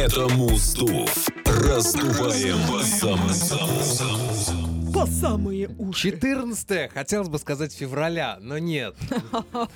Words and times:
Это 0.00 0.28
Муздув. 0.30 1.28
Раздуваем 1.44 2.82
саму 2.82 3.28
По 4.94 5.04
самые 5.04 5.68
уши. 5.78 6.12
14 6.12 6.90
хотелось 6.90 7.28
бы 7.28 7.38
сказать 7.38 7.74
февраля, 7.74 8.38
но 8.40 8.56
нет. 8.56 8.94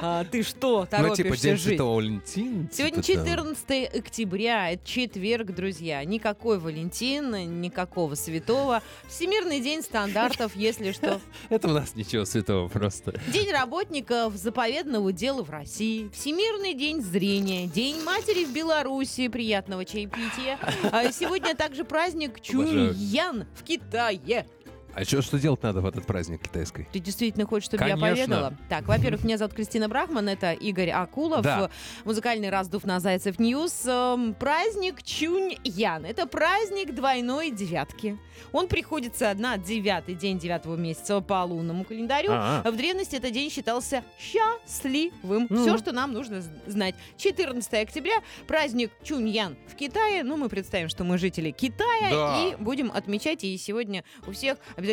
А, 0.00 0.24
ты 0.24 0.42
что, 0.42 0.80
Ну, 0.80 0.86
торопишься 0.86 1.22
типа 1.24 1.36
День 1.36 1.56
жить? 1.56 1.62
Святого 1.64 1.94
Валентина. 1.96 2.68
Сегодня 2.72 3.02
типа 3.02 3.24
там. 3.24 3.26
14 3.54 3.94
октября, 3.98 4.70
это 4.72 4.86
четверг, 4.86 5.46
друзья. 5.54 6.04
Никакой 6.04 6.58
Валентин, 6.58 7.60
никакого 7.60 8.14
святого. 8.14 8.82
Всемирный 9.08 9.60
день 9.60 9.82
стандартов, 9.82 10.54
если 10.54 10.92
что. 10.92 11.20
Это 11.48 11.68
у 11.68 11.72
нас 11.72 11.94
ничего 11.94 12.24
святого 12.24 12.68
просто. 12.68 13.18
День 13.28 13.50
работников 13.50 14.34
заповедного 14.36 15.12
дела 15.12 15.42
в 15.42 15.50
России. 15.50 16.08
Всемирный 16.12 16.74
день 16.74 17.02
зрения. 17.02 17.66
День 17.66 18.02
матери 18.02 18.44
в 18.44 18.52
Беларуси. 18.52 19.28
Приятного 19.28 19.84
чаепития. 19.84 20.58
А 20.92 21.10
Сегодня 21.10 21.54
также 21.56 21.84
праздник. 21.84 22.40
Чуньян 22.40 23.46
в 23.54 23.64
Китае. 23.64 24.46
А 24.98 25.04
что, 25.04 25.22
что 25.22 25.38
делать 25.38 25.62
надо 25.62 25.80
в 25.80 25.86
этот 25.86 26.06
праздник 26.06 26.42
китайской? 26.42 26.88
Ты 26.92 26.98
действительно 26.98 27.46
хочешь, 27.46 27.66
чтобы 27.68 27.84
я 27.84 27.90
Конечно. 27.96 28.24
поведала? 28.24 28.54
Так, 28.68 28.84
во-первых, 28.88 29.22
меня 29.22 29.38
зовут 29.38 29.54
Кристина 29.54 29.88
Брахман, 29.88 30.28
это 30.28 30.50
Игорь 30.52 30.90
Акулов, 30.90 31.42
Да. 31.42 31.70
музыкальный 32.04 32.50
раздув 32.50 32.82
на 32.84 32.98
Зайцев 32.98 33.38
News. 33.38 33.86
Эм, 33.86 34.34
Праздник 34.34 35.02
Чунь-Ян. 35.04 36.04
Это 36.04 36.26
праздник 36.26 36.96
двойной 36.96 37.52
девятки. 37.52 38.18
Он 38.50 38.66
приходится 38.66 39.32
на 39.34 39.56
девятый 39.56 40.16
день 40.16 40.36
девятого 40.40 40.74
месяца 40.74 41.20
по 41.20 41.44
лунному 41.44 41.84
календарю. 41.84 42.30
А, 42.32 42.62
В 42.68 42.76
древности 42.76 43.14
этот 43.14 43.30
день 43.30 43.50
считался 43.52 44.02
счастливым. 44.18 45.46
Ну. 45.48 45.62
Все, 45.62 45.78
что 45.78 45.92
нам 45.92 46.12
нужно 46.12 46.42
знать. 46.66 46.96
14 47.18 47.82
октября, 47.82 48.14
праздник 48.48 48.90
Чуньян 49.04 49.56
в 49.68 49.76
Китае. 49.76 50.24
Ну, 50.24 50.36
мы 50.36 50.48
представим, 50.48 50.88
что 50.88 51.04
мы 51.04 51.18
жители 51.18 51.52
Китая 51.52 52.10
Да. 52.10 52.44
и 52.48 52.56
будем 52.56 52.90
отмечать. 52.90 53.44
И 53.44 53.56
сегодня 53.58 54.02
у 54.26 54.32
всех 54.32 54.58
обязательно 54.76 54.87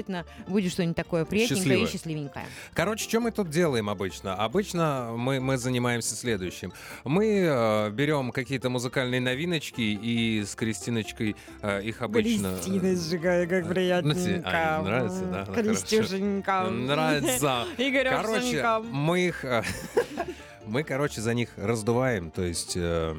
будет 0.47 0.71
что-нибудь 0.71 0.95
такое 0.95 1.25
приятненькое 1.25 1.57
Счастливое. 1.63 1.87
и 1.87 1.91
счастливенькое. 1.91 2.45
Короче, 2.73 3.07
что 3.07 3.19
мы 3.19 3.31
тут 3.31 3.49
делаем 3.49 3.89
обычно? 3.89 4.35
Обычно 4.35 5.13
мы, 5.15 5.39
мы 5.39 5.57
занимаемся 5.57 6.15
следующим. 6.15 6.73
Мы 7.03 7.45
э, 7.47 7.89
берем 7.91 8.31
какие-то 8.31 8.69
музыкальные 8.69 9.21
новиночки 9.21 9.81
и 9.81 10.43
с 10.45 10.55
Кристиночкой 10.55 11.35
э, 11.61 11.81
их 11.83 12.01
обычно... 12.01 12.57
сжигая, 12.95 13.47
как 13.47 13.65
Ну, 14.05 14.13
тебе- 14.13 14.41
а, 14.45 14.81
нравится, 14.81 15.25
да? 15.25 15.45
Ну. 15.47 15.53
Кристюшенька. 15.53 16.63
Нравится. 16.69 17.65
Короче, 17.77 17.89
Игорёшенька. 17.89 18.79
мы 18.91 19.19
их... 19.27 19.45
э, 19.45 19.63
Мы, 20.65 20.83
короче, 20.83 21.21
за 21.21 21.35
них 21.35 21.49
раздуваем, 21.57 22.31
то 22.31 22.41
есть... 22.41 22.73
э, 22.75 23.15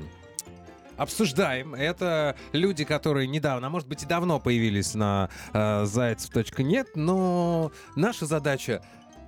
Обсуждаем. 0.97 1.75
Это 1.75 2.37
люди, 2.53 2.85
которые 2.85 3.27
недавно, 3.27 3.67
а 3.67 3.71
может 3.71 3.89
быть 3.89 4.03
и 4.03 4.07
давно 4.07 4.41
появились 4.41 4.95
на 4.95 5.29
э, 5.53 5.85
зайцев.нет, 5.85 6.89
но 6.95 7.71
наша 7.95 8.27
задача 8.27 8.83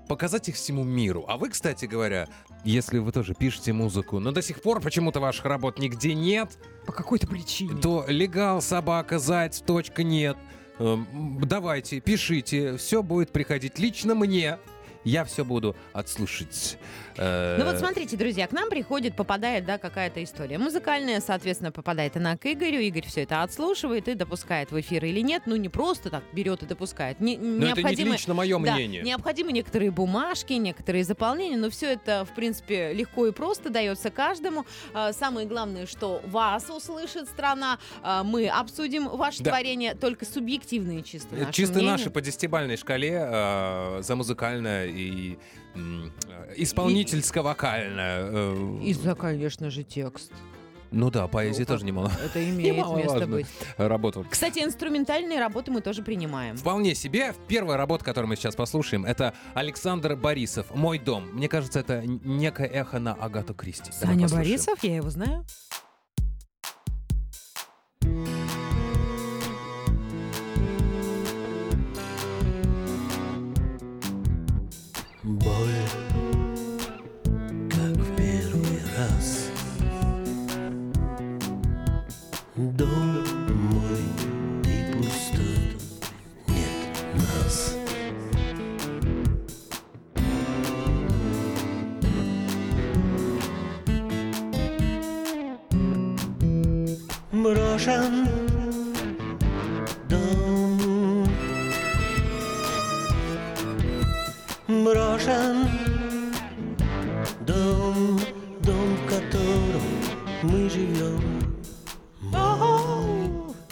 показать 0.09 0.49
их 0.49 0.55
всему 0.57 0.85
миру. 0.85 1.25
А 1.29 1.37
вы, 1.37 1.51
кстати 1.51 1.85
говоря, 1.85 2.29
если 2.65 2.99
вы 2.99 3.13
тоже 3.13 3.35
пишете 3.35 3.73
музыку, 3.73 4.19
но 4.19 4.33
до 4.33 4.41
сих 4.43 4.63
пор 4.63 4.81
почему-то 4.81 5.21
ваших 5.21 5.45
работ 5.45 5.79
нигде 5.79 6.15
нет, 6.15 6.59
По 6.87 6.93
какой-то 6.93 7.27
причине. 7.27 7.81
то 7.81 8.05
легал 8.09 8.63
собака 8.63 9.19
зайцев.нет. 9.19 10.37
Эм, 10.79 11.41
Давайте, 11.43 12.01
пишите, 12.01 12.77
все 12.79 13.03
будет 13.03 13.31
приходить 13.33 13.79
лично 13.79 14.15
мне. 14.15 14.59
Я 15.05 15.25
все 15.25 15.45
буду 15.45 15.77
отслушать. 15.93 16.79
Ну 17.19 17.65
вот 17.65 17.79
смотрите, 17.79 18.17
друзья, 18.17 18.47
к 18.47 18.53
нам 18.53 18.71
приходит, 18.71 19.17
попадает, 19.17 19.65
да, 19.67 19.79
какая-то 19.79 20.23
история 20.23 20.59
музыкальная, 20.59 21.21
соответственно, 21.21 21.73
попадает 21.73 22.17
она 22.17 22.37
к 22.37 22.47
Игорю, 22.47 22.79
Игорь 22.81 23.07
все 23.07 23.23
это 23.23 23.43
отслушивает 23.43 24.09
и 24.09 24.15
допускает 24.15 24.71
в 24.71 24.81
эфир 24.81 25.05
или 25.05 25.21
нет, 25.21 25.43
ну 25.47 25.57
не 25.57 25.69
просто 25.69 26.11
так 26.11 26.23
берет 26.33 26.63
и 26.63 26.67
допускает. 26.67 27.21
Не, 27.21 27.37
Но 27.37 27.67
это 27.69 27.83
не 27.83 28.05
лично 28.05 28.35
мое 28.35 28.59
Да, 28.61 28.75
мнение. 28.75 29.03
необходимы 29.03 29.53
некоторые 29.53 29.91
бумажки, 29.91 30.53
некоторые 30.55 31.05
заполнения, 31.05 31.57
но 31.57 31.71
все 31.71 31.93
это, 31.93 32.25
в 32.25 32.35
принципе, 32.35 32.93
легко 32.93 33.27
и 33.27 33.33
просто 33.33 33.71
дается 33.71 34.11
каждому. 34.11 34.65
А, 34.95 35.13
Самое 35.13 35.47
главное, 35.47 35.87
что 35.87 36.21
вас 36.27 36.69
услышит 36.71 37.29
страна, 37.29 37.79
а, 38.03 38.23
мы 38.23 38.49
обсудим 38.49 39.09
ваше 39.09 39.43
Да. 39.43 39.51
творение, 39.51 39.95
только 39.95 40.25
субъективные 40.25 41.03
чисто 41.03 41.35
Э, 41.35 41.41
наши 41.41 41.53
Чисто 41.53 41.75
мнения. 41.77 41.91
наши 41.93 42.11
по 42.11 42.21
десятибальной 42.21 42.77
шкале 42.77 43.11
э, 43.21 43.99
за 44.03 44.15
музыкальное 44.17 44.87
и 44.87 45.39
э, 45.79 46.55
исполнительско-вокальное. 46.57 48.21
э, 48.31 48.79
И-за, 48.85 49.15
конечно 49.15 49.71
же, 49.71 49.83
текст. 49.85 50.33
Ну 50.91 51.11
да, 51.11 51.27
поэзия 51.29 51.61
Ну, 51.61 51.67
тоже 51.67 51.85
немало 51.85 52.11
Это 52.25 52.43
имеет 52.43 52.75
место 52.77 52.91
Немаловажно. 52.97 53.27
быть. 53.27 53.47
работал. 53.77 54.25
Кстати, 54.31 54.61
инструментальные 54.61 55.39
работы 55.39 55.71
мы 55.71 55.83
тоже 55.83 56.03
принимаем. 56.03 56.57
Вполне 56.57 56.95
себе. 56.95 57.35
Первая 57.47 57.77
работа, 57.77 58.07
которую 58.07 58.31
мы 58.31 58.37
сейчас 58.37 58.57
послушаем, 58.57 59.05
это 59.05 59.35
Александр 59.53 60.17
Борисов 60.17 60.75
«Мой 60.75 60.99
дом». 60.99 61.29
Мне 61.35 61.47
кажется, 61.49 61.81
это 61.81 62.03
некое 62.07 62.67
эхо 62.69 62.99
на 63.01 63.13
Агату 63.13 63.53
Кристи. 63.55 63.93
Саня. 63.93 64.29
Борисов, 64.29 64.83
я 64.83 64.97
его 64.97 65.11
знаю. 65.11 65.45
Мы 110.43 110.69
живем. 110.71 111.39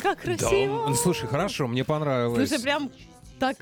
Как 0.02 0.18
Да, 0.18 0.36
красиво! 0.36 0.86
м, 0.86 0.94
слушай, 0.94 1.26
хорошо, 1.26 1.66
мне 1.66 1.84
понравилось. 1.84 2.48
Слушай, 2.48 2.62
прям 2.62 2.90
так, 3.40 3.56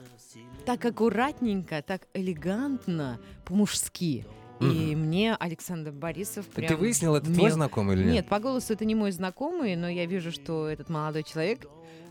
так 0.66 0.84
аккуратненько, 0.84 1.82
так 1.82 2.02
элегантно, 2.12 3.18
по-мужски. 3.44 4.26
И 4.72 4.96
мне 4.96 5.34
Александр 5.34 5.90
Борисов 5.92 6.46
прям... 6.46 6.68
Ты 6.68 6.76
выяснил, 6.76 7.14
это 7.16 7.28
мел- 7.28 7.38
твой 7.38 7.50
знакомый 7.50 7.96
или 7.96 8.04
нет? 8.04 8.12
Нет, 8.12 8.28
по 8.28 8.38
голосу 8.38 8.72
это 8.72 8.84
не 8.84 8.94
мой 8.94 9.10
знакомый, 9.12 9.76
но 9.76 9.88
я 9.88 10.06
вижу, 10.06 10.30
что 10.32 10.68
этот 10.68 10.88
молодой 10.88 11.22
человек 11.22 11.66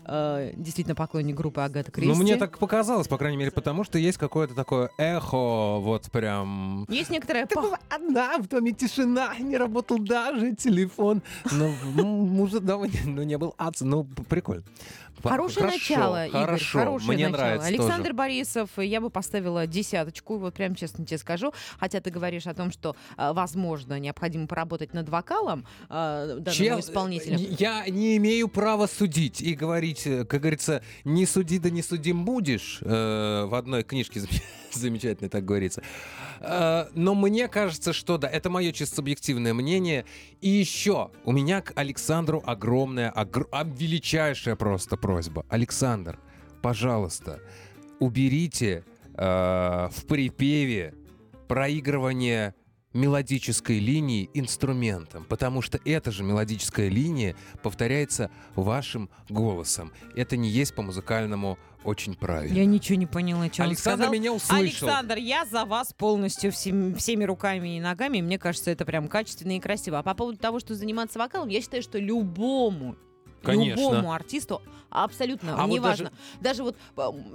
э, 0.06 0.52
действительно 0.56 0.94
поклонник 0.94 1.34
группы 1.34 1.60
Агата 1.62 1.90
Кристи. 1.90 2.12
Ну, 2.12 2.14
мне 2.22 2.36
так 2.36 2.58
показалось, 2.58 3.08
по 3.08 3.16
крайней 3.18 3.38
мере, 3.38 3.50
потому 3.50 3.84
что 3.84 3.98
есть 3.98 4.18
какое-то 4.18 4.54
такое 4.54 4.90
эхо, 4.98 5.78
вот 5.78 6.10
прям... 6.10 6.84
Есть 6.88 7.10
некоторая... 7.10 7.46
пох- 7.46 7.78
одна, 7.88 8.38
в 8.38 8.48
доме 8.48 8.72
тишина, 8.72 9.34
не 9.38 9.56
работал 9.56 9.98
даже 9.98 10.54
телефон. 10.54 11.22
Ну, 11.50 11.72
м, 11.98 12.40
уже 12.40 12.60
давно 12.60 12.86
не, 12.86 13.00
ну, 13.06 13.22
не 13.22 13.38
был 13.38 13.54
ац, 13.58 13.80
ну, 13.80 14.04
прикольно. 14.28 14.62
Хорошее 15.22 15.66
хорошо, 15.66 15.78
начало, 15.78 16.26
Игорь, 16.26 16.40
Хорошо, 16.42 16.78
хорошее 16.78 17.12
мне 17.14 17.28
начало. 17.28 17.36
нравится 17.46 17.66
Александр 17.68 18.02
тоже. 18.02 18.12
Борисов, 18.14 18.70
я 18.76 19.00
бы 19.00 19.10
поставила 19.10 19.66
десяточку, 19.66 20.36
вот 20.38 20.54
прям 20.54 20.74
честно 20.74 21.06
тебе 21.06 21.18
скажу. 21.18 21.52
Хотя 21.78 22.00
ты 22.00 22.10
говоришь 22.10 22.46
о 22.46 22.54
том, 22.54 22.70
что, 22.70 22.94
э, 23.16 23.32
возможно, 23.32 23.98
необходимо 23.98 24.46
поработать 24.46 24.92
над 24.94 25.08
вокалом 25.08 25.66
э, 25.88 26.36
данного 26.38 26.52
Чел, 26.52 26.80
исполнителя. 26.80 27.36
Я 27.36 27.84
не 27.88 28.16
имею 28.18 28.48
права 28.48 28.86
судить 28.86 29.40
и 29.40 29.54
говорить, 29.54 30.06
э, 30.06 30.24
как 30.24 30.40
говорится, 30.40 30.82
не 31.04 31.26
суди, 31.26 31.58
да 31.58 31.70
не 31.70 31.82
судим 31.82 32.24
будешь. 32.24 32.78
э, 32.82 33.44
в 33.46 33.54
одной 33.54 33.82
книжке 33.82 34.20
замечательно 34.78 35.28
так 35.28 35.44
говорится. 35.44 35.82
Э, 36.40 36.86
но 36.94 37.14
мне 37.14 37.48
кажется, 37.48 37.92
что 37.92 38.18
да, 38.18 38.28
это 38.28 38.50
мое 38.50 38.72
чисто 38.72 38.96
субъективное 38.96 39.54
мнение. 39.54 40.04
И 40.40 40.48
еще 40.48 41.10
у 41.24 41.32
меня 41.32 41.60
к 41.60 41.72
Александру 41.76 42.42
огромная, 42.44 43.10
огр- 43.10 43.48
а, 43.50 43.64
величайшая 43.64 44.56
просто 44.56 44.96
просьба. 44.96 45.44
Александр, 45.48 46.18
пожалуйста, 46.62 47.40
уберите 47.98 48.84
э, 49.16 49.88
в 49.90 50.06
припеве 50.06 50.94
проигрывание 51.48 52.54
мелодической 52.94 53.78
линии 53.78 54.30
инструментом, 54.34 55.24
потому 55.28 55.60
что 55.62 55.78
эта 55.84 56.10
же 56.10 56.22
мелодическая 56.22 56.88
линия 56.88 57.34
повторяется 57.62 58.30
вашим 58.54 59.10
голосом. 59.28 59.92
Это 60.16 60.36
не 60.36 60.48
есть 60.48 60.74
по 60.74 60.82
музыкальному 60.82 61.58
очень 61.82 62.14
правильно. 62.14 62.54
Я 62.56 62.64
ничего 62.64 62.96
не 62.96 63.06
поняла, 63.06 63.46
что 63.52 63.62
он 63.62 63.68
Александр 63.68 64.04
сказал. 64.04 64.12
меня 64.14 64.32
услышал. 64.32 64.88
Александр, 64.88 65.16
я 65.18 65.44
за 65.44 65.66
вас 65.66 65.92
полностью 65.92 66.50
всем- 66.52 66.94
всеми 66.94 67.24
руками 67.24 67.76
и 67.76 67.80
ногами. 67.80 68.22
Мне 68.22 68.38
кажется, 68.38 68.70
это 68.70 68.86
прям 68.86 69.06
качественно 69.08 69.56
и 69.56 69.60
красиво. 69.60 69.98
А 69.98 70.02
по 70.02 70.14
поводу 70.14 70.38
того, 70.38 70.60
что 70.60 70.74
заниматься 70.74 71.18
вокалом, 71.18 71.48
я 71.48 71.60
считаю, 71.60 71.82
что 71.82 71.98
любому 71.98 72.96
Конечно. 73.44 73.80
любому 73.80 74.12
артисту 74.12 74.62
абсолютно 74.94 75.54
А 75.60 75.66
вот 75.66 75.74
неважно. 75.74 76.12
даже... 76.40 76.62
вот 76.62 76.76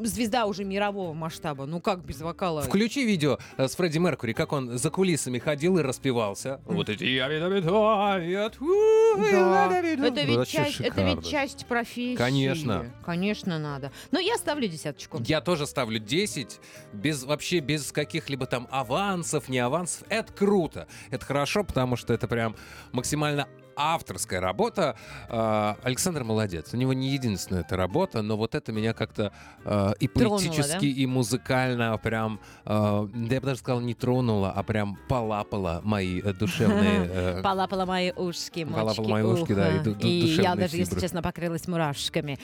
звезда 0.02 0.46
уже 0.46 0.64
мирового 0.64 1.14
масштаба, 1.14 1.66
ну 1.66 1.82
как 1.82 2.04
без 2.04 2.22
вокала? 2.22 2.62
Включи 2.62 3.06
видео 3.06 3.38
э, 3.58 3.68
с 3.68 3.76
Фредди 3.76 3.98
Меркури, 3.98 4.34
как 4.34 4.54
он 4.54 4.78
за 4.78 4.90
кулисами 4.90 5.40
ходил 5.40 5.78
и 5.78 5.82
распевался. 5.82 6.62
Вот 6.66 6.90
эти 6.90 7.04
«Я 7.04 7.28
веду, 7.28 7.50
веду, 7.50 7.84
я 8.22 8.50
ту, 8.50 9.18
Да. 9.18 9.68
я 9.72 9.82
веду». 9.82 10.04
Это 10.06 10.22
ведь, 10.22 10.38
Вообще 10.38 10.58
часть, 10.58 10.80
это 10.82 11.04
ведь 11.04 11.28
часть 11.28 11.66
профессии. 11.66 12.16
Конечно. 12.16 12.94
Конечно, 13.06 13.60
надо. 13.60 13.92
Но 14.12 14.20
я 14.20 14.38
ставлю 14.38 14.68
десяточку. 14.68 15.22
Я 15.26 15.42
тоже 15.42 15.68
ставлю 15.68 16.00
10, 16.00 16.60
без, 16.94 17.24
вообще 17.24 17.60
без 17.60 17.92
каких-либо 17.92 18.46
там 18.46 18.68
авансов, 18.72 19.50
не 19.50 19.60
авансов. 19.60 20.04
Это 20.10 20.32
круто. 20.32 20.88
Это 21.12 21.26
хорошо, 21.26 21.64
потому 21.64 21.96
что 21.98 22.14
это 22.14 22.28
прям 22.28 22.56
максимально 22.94 23.48
авторская 23.80 24.40
работа. 24.42 24.96
А, 25.30 25.78
Александр 25.84 26.24
молодец. 26.24 26.74
У 26.74 26.78
него 26.78 26.94
не 26.94 27.10
единственная 27.10 27.62
эта 27.62 27.78
работа, 27.78 28.22
но 28.22 28.36
вот 28.38 28.54
это 28.56 28.72
меня 28.72 28.94
как-то 28.94 29.32
а, 29.66 29.94
и 30.00 30.08
Тронуло, 30.08 30.38
поэтически, 30.38 30.86
и 30.86 31.06
музыкально 31.06 31.98
прям, 31.98 32.40
да 32.66 33.08
я 33.14 33.40
бы 33.40 33.46
даже 33.48 33.60
сказал, 33.60 33.80
не 33.82 33.94
тронула, 33.94 34.52
а 34.52 34.64
прям 34.64 34.98
полапала 35.08 35.82
мои 35.84 36.22
э, 36.22 36.34
душевные... 36.34 37.10
э, 37.12 37.42
Полапала 37.42 37.86
мои 37.86 38.12
ушки, 38.12 38.64
мочки 38.66 38.80
Полапала 38.80 39.08
мои 39.08 39.24
ушки, 39.24 39.54
да, 39.54 39.70
и 39.70 39.76
уха. 39.76 39.84
ду- 39.84 39.96
ду- 39.96 40.08
И 40.08 40.12
я 40.12 40.26
душевные 40.28 40.56
даже, 40.56 40.78
если 40.78 41.00
честно, 41.00 41.22
покрылась 41.22 41.68
мурашками. 41.68 42.38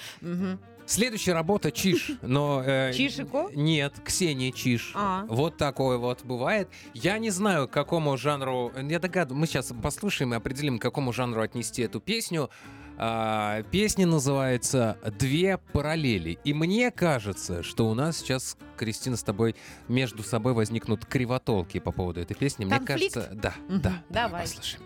Следующая 0.86 1.34
работа 1.34 1.72
Чиш, 1.72 2.12
но... 2.22 2.62
э, 2.64 2.94
Чишико? 2.94 3.50
Нет, 3.54 3.94
Ксения 4.04 4.52
Чиш. 4.52 4.92
А. 4.94 5.26
Вот 5.28 5.58
такое 5.58 5.98
вот 5.98 6.24
бывает. 6.24 6.70
Я 6.94 7.18
не 7.18 7.32
знаю, 7.32 7.68
к 7.68 7.72
какому 7.72 8.16
жанру... 8.18 8.72
Я 8.76 9.00
догадываюсь, 9.00 9.40
мы 9.42 9.48
сейчас 9.48 9.74
послушаем 9.82 10.34
и 10.34 10.38
определим, 10.38 10.78
к 10.78 10.82
какому 10.84 11.12
жанру 11.12 11.42
отнести 11.42 11.82
эту 11.82 12.00
песню. 12.00 12.52
А, 12.98 13.64
песня 13.72 14.06
называется 14.06 14.98
«Две 15.20 15.58
параллели». 15.58 16.38
И 16.44 16.54
мне 16.54 16.92
кажется, 16.92 17.64
что 17.64 17.90
у 17.90 17.94
нас 17.96 18.18
сейчас, 18.20 18.56
Кристина, 18.78 19.18
с 19.18 19.24
тобой 19.24 19.56
между 19.88 20.22
собой 20.24 20.54
возникнут 20.54 21.06
кривотолки 21.06 21.80
по 21.80 21.92
поводу 21.92 22.22
этой 22.22 22.36
песни. 22.36 22.64
Мне 22.64 22.78
Конфликт? 22.80 23.16
кажется... 23.16 23.36
Да, 23.36 23.54
Мгм, 23.68 23.82
да. 23.82 24.04
давай. 24.10 24.44
послушаем. 24.44 24.84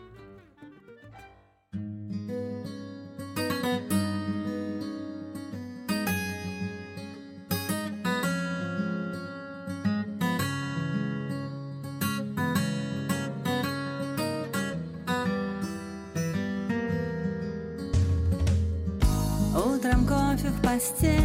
Утром 20.00 20.08
кофе 20.08 20.50
в 20.50 20.62
постель 20.62 21.22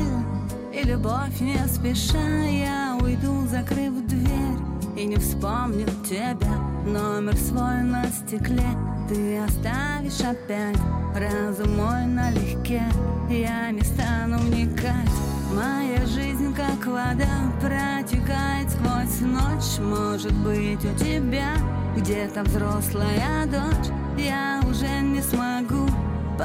И 0.73 0.87
любовь 0.87 1.41
не 1.41 1.59
спеша 1.69 2.45
Я 2.45 2.97
уйду, 3.01 3.47
закрыв 3.47 4.07
дверь 4.07 4.59
И 4.97 5.05
не 5.05 5.17
вспомню 5.17 5.87
тебя. 6.09 6.55
Номер 6.87 7.37
свой 7.37 7.83
на 7.83 8.05
стекле 8.07 8.67
Ты 9.09 9.39
оставишь 9.39 10.21
опять 10.21 10.79
Разум 11.15 11.77
мой 11.77 12.07
налегке. 12.07 12.83
Я 13.29 13.71
не 13.71 13.83
стану 13.83 14.39
вникать 14.39 15.11
Моя 15.53 16.05
жизнь 16.07 16.55
как 16.55 16.87
вода 16.87 17.53
Протекает 17.61 18.71
сквозь 18.71 19.21
ночь. 19.21 19.79
Может 19.81 20.33
быть 20.33 20.85
у 20.85 20.99
тебя 20.99 21.55
Где-то 21.97 22.43
взрослая 22.45 23.47
дочь 23.47 23.91
Я 24.19 24.61
уже 24.69 25.01
не 25.01 25.21
смогу 25.23 25.44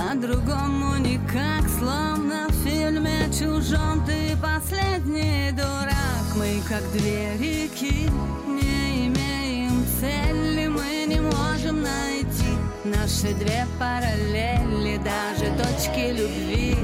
по-другому 0.09 0.97
никак, 0.97 1.69
словно 1.69 2.47
в 2.49 2.53
фильме 2.63 3.29
чужом 3.31 4.03
Ты 4.05 4.35
последний 4.41 5.51
дурак. 5.51 6.35
Мы 6.35 6.61
как 6.67 6.81
две 6.91 7.37
реки 7.37 8.09
Не 8.47 9.07
имеем 9.07 9.85
цели 9.99 10.67
Мы 10.67 11.05
не 11.07 11.19
можем 11.19 11.81
найти 11.81 12.49
Наши 12.83 13.33
две 13.35 13.67
параллели. 13.77 14.97
Даже 14.97 15.51
точки 15.57 16.11
любви 16.11 16.75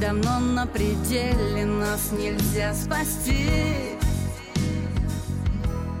Давно 0.00 0.40
на 0.40 0.66
пределе 0.66 1.64
Нас 1.64 2.12
нельзя 2.12 2.74
спасти. 2.74 3.48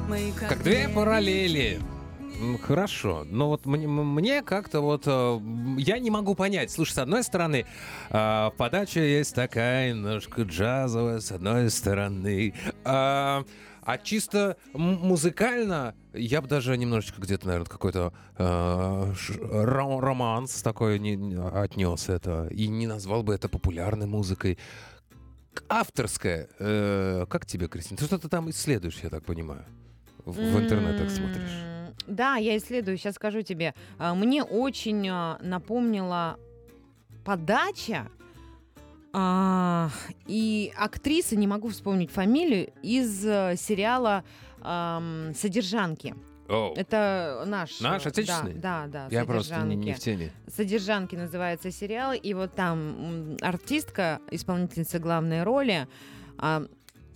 Мы 0.08 0.32
Как 0.38 0.62
две 0.62 0.88
параллели. 0.88 1.80
Хорошо, 2.62 3.24
но 3.28 3.48
вот 3.48 3.66
мне, 3.66 3.86
мне 3.86 4.42
как-то 4.42 4.80
вот 4.80 5.04
э, 5.06 5.40
я 5.78 5.98
не 5.98 6.10
могу 6.10 6.34
понять. 6.34 6.70
Слушай, 6.70 6.92
с 6.92 6.98
одной 6.98 7.22
стороны, 7.22 7.66
э, 8.10 8.50
подача 8.56 9.00
есть 9.00 9.34
такая 9.34 9.92
немножко 9.92 10.42
джазовая, 10.42 11.20
с 11.20 11.30
одной 11.32 11.70
стороны, 11.70 12.54
а, 12.84 13.44
а 13.82 13.98
чисто 13.98 14.56
музыкально 14.74 15.94
я 16.14 16.40
бы 16.42 16.48
даже 16.48 16.76
немножечко 16.76 17.20
где-то, 17.20 17.46
наверное, 17.46 17.68
какой-то 17.68 18.12
э, 18.36 19.12
романс 19.52 20.62
такой 20.62 20.98
не, 20.98 21.16
не 21.16 21.40
отнес 21.40 22.08
это 22.08 22.48
и 22.48 22.68
не 22.68 22.86
назвал 22.86 23.22
бы 23.22 23.34
это 23.34 23.48
популярной 23.48 24.06
музыкой. 24.06 24.58
Авторская. 25.68 26.48
э, 26.58 27.26
как 27.28 27.46
тебе, 27.46 27.68
Кристина? 27.68 27.98
Ты 27.98 28.04
что-то 28.06 28.28
там 28.28 28.50
исследуешь, 28.50 29.00
я 29.02 29.10
так 29.10 29.24
понимаю. 29.24 29.64
В, 30.24 30.32
в 30.32 30.60
интернетах 30.60 31.10
смотришь. 31.10 31.71
Да, 32.06 32.36
я 32.36 32.56
исследую, 32.56 32.96
сейчас 32.96 33.14
скажу 33.14 33.42
тебе. 33.42 33.74
А, 33.98 34.14
Мне 34.14 34.42
очень 34.42 35.08
а, 35.08 35.38
напомнила 35.40 36.38
подача 37.24 38.08
а, 39.12 39.90
и 40.26 40.72
актриса, 40.76 41.36
не 41.36 41.46
могу 41.46 41.68
вспомнить 41.68 42.10
фамилию, 42.10 42.72
из 42.82 43.24
э, 43.26 43.56
сериала 43.56 44.24
ам, 44.62 45.34
«Содержанки». 45.34 46.14
Оу. 46.48 46.74
Это 46.74 47.44
наш. 47.46 47.80
Наш, 47.80 48.06
э, 48.06 48.08
отечественный? 48.08 48.54
Да, 48.54 48.86
да, 48.86 49.08
да. 49.08 49.14
Я 49.14 49.24
просто 49.24 49.58
не, 49.62 49.76
не 49.76 49.94
в 49.94 49.98
теме. 49.98 50.32
«Содержанки» 50.48 51.14
называется 51.14 51.70
сериал, 51.70 52.12
и 52.14 52.34
вот 52.34 52.54
там 52.54 53.36
артистка, 53.40 54.20
исполнительница 54.30 54.98
главной 54.98 55.42
роли, 55.42 55.88
а, 56.38 56.66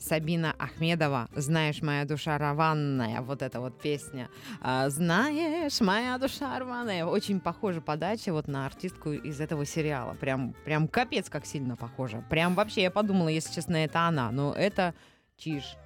Сабина 0.07 0.55
Ахмедова, 0.59 1.29
«Знаешь, 1.35 1.83
моя 1.83 2.05
душа 2.05 2.39
рваная», 2.39 3.23
вот 3.23 3.43
эта 3.43 3.61
вот 3.61 3.81
песня. 3.81 4.29
А, 4.61 4.89
«Знаешь, 4.89 5.81
моя 5.81 6.17
душа 6.19 6.57
рваная». 6.59 7.05
Очень 7.05 7.41
похожа 7.41 7.81
подача 7.81 8.33
вот 8.33 8.47
на 8.47 8.67
артистку 8.67 9.13
из 9.13 9.41
этого 9.41 9.67
сериала. 9.67 10.15
Прям, 10.15 10.55
прям 10.65 10.87
капец 10.87 11.29
как 11.29 11.45
сильно 11.45 11.77
похожа. 11.77 12.25
Прям 12.31 12.55
вообще, 12.55 12.83
я 12.83 12.91
подумала, 12.93 13.29
если 13.29 13.53
честно, 13.53 13.77
это 13.77 14.03
она, 14.03 14.31
но 14.31 14.53
это 14.53 14.95
чиж. 15.37 15.77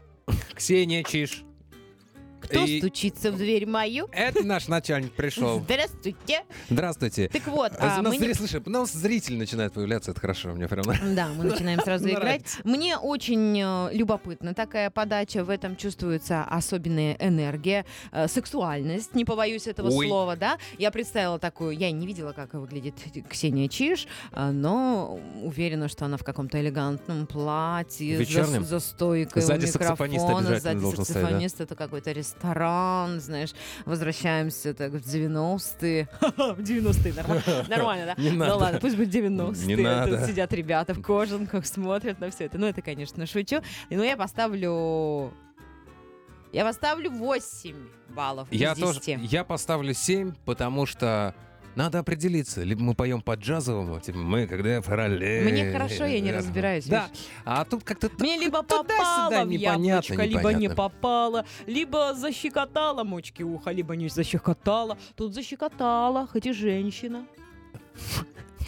Ксения 0.54 1.02
Чиш. 1.02 1.44
Кто 2.40 2.64
И- 2.64 2.78
стучится 2.78 3.30
в 3.30 3.36
дверь 3.36 3.66
мою? 3.66 4.08
Это 4.12 4.42
наш 4.44 4.68
начальник 4.68 5.12
пришел. 5.12 5.60
Здравствуйте. 5.60 6.44
Здравствуйте. 6.68 7.28
Так 7.28 7.46
вот, 7.46 7.72
А, 7.78 7.96
а, 7.96 8.00
у 8.00 8.02
нас 8.02 8.18
мы 8.18 8.34
Слушай, 8.34 8.62
у 8.64 8.70
нас 8.70 8.92
зритель 8.92 9.36
начинает 9.36 9.72
появляться, 9.72 10.10
это 10.12 10.20
хорошо, 10.20 10.50
мне 10.54 10.68
прям. 10.68 10.84
Да, 11.14 11.28
мы 11.36 11.44
начинаем 11.44 11.80
сразу 11.80 12.08
играть. 12.08 12.42
Мне 12.64 12.96
очень 12.96 13.60
э, 13.60 13.90
любопытна 13.92 14.54
такая 14.54 14.90
подача. 14.90 15.44
В 15.44 15.50
этом 15.50 15.76
чувствуется 15.76 16.44
особенная 16.44 17.16
энергия, 17.20 17.84
э, 18.12 18.28
сексуальность, 18.28 19.14
не 19.14 19.24
побоюсь 19.24 19.66
этого 19.66 19.90
Ой. 19.90 20.06
слова, 20.06 20.36
да. 20.36 20.58
Я 20.78 20.90
представила 20.90 21.38
такую, 21.38 21.76
я 21.76 21.90
не 21.90 22.06
видела, 22.06 22.32
как 22.32 22.54
выглядит 22.54 22.94
Ксения 23.28 23.68
Чиш, 23.68 24.06
э, 24.32 24.50
но 24.50 25.20
уверена, 25.42 25.88
что 25.88 26.04
она 26.06 26.16
в 26.16 26.24
каком-то 26.24 26.60
элегантном 26.60 27.26
платье, 27.26 28.16
за, 28.16 28.22
Вечернем? 28.22 28.64
за 28.64 28.80
стойкой 28.80 29.42
Сзади 29.42 29.64
у 29.64 29.68
саксофонист 29.68 30.24
микрофона, 30.24 30.46
сзади 30.46 30.60
стоять, 30.60 30.80
да? 30.96 31.04
саксофонист, 31.04 31.60
это 31.60 31.74
какой-то 31.74 32.12
ресторан, 32.12 32.29
знаешь, 33.20 33.50
возвращаемся 33.84 34.74
так 34.74 34.92
в 34.92 34.96
90-е. 34.96 36.08
В 36.20 36.60
90-е, 36.60 37.12
норма- 37.12 37.68
нормально, 37.68 38.14
да? 38.16 38.22
Не 38.22 38.30
Ну 38.30 38.58
ладно, 38.58 38.78
пусть 38.80 38.96
будет 38.96 39.14
90-е. 39.14 39.66
Не 39.66 40.16
Тут 40.16 40.26
сидят 40.26 40.52
ребята 40.52 40.94
в 40.94 41.02
кожанках, 41.02 41.66
смотрят 41.66 42.20
на 42.20 42.30
все 42.30 42.44
это. 42.46 42.58
Ну, 42.58 42.66
это, 42.66 42.82
конечно, 42.82 43.26
шучу. 43.26 43.60
Но 43.90 44.02
я 44.04 44.16
поставлю... 44.16 45.32
Я 46.52 46.64
поставлю 46.64 47.10
8 47.10 47.76
баллов 48.08 48.48
Я 48.50 48.72
из 48.72 48.78
тоже, 48.78 49.00
10. 49.00 49.32
я 49.32 49.44
поставлю 49.44 49.94
7, 49.94 50.34
потому 50.44 50.84
что 50.86 51.34
Надо 51.76 52.00
определиться. 52.00 52.62
Либо 52.62 52.82
мы 52.82 52.94
поем 52.94 53.22
по 53.22 53.34
джазовому, 53.34 54.00
типа 54.00 54.18
мы, 54.18 54.46
когда 54.46 54.82
параллельно. 54.82 55.50
Мне 55.50 55.72
хорошо, 55.72 56.04
я 56.04 56.20
не 56.20 56.32
разбираюсь, 56.32 56.86
Да, 56.86 57.08
а 57.44 57.64
тут 57.64 57.84
как-то... 57.84 58.10
Мне 58.18 58.36
либо 58.38 58.62
попало 58.62 59.44
в 59.44 59.50
яблочко, 59.50 60.24
либо 60.24 60.52
не 60.52 60.68
попало, 60.68 61.44
либо 61.66 62.14
защекотала 62.14 63.04
мочки 63.04 63.42
уха, 63.42 63.70
либо 63.70 63.96
не 63.96 64.08
защекотала. 64.08 64.98
Тут 65.16 65.34
защекотала, 65.34 66.26
хоть 66.26 66.46
и 66.46 66.52
женщина. 66.52 67.26